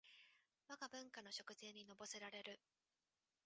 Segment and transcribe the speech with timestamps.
[0.67, 2.59] わが文化の食膳にのぼせられる